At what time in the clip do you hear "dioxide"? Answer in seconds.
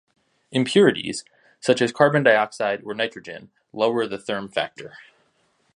2.23-2.81